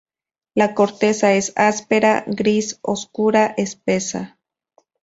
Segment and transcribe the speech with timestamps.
[0.55, 4.39] La corteza es áspera, gris, oscura, espesa.